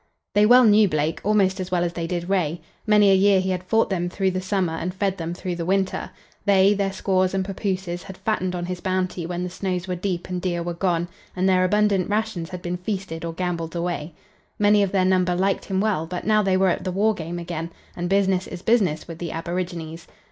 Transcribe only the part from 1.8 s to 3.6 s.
as they did Ray. Many a year he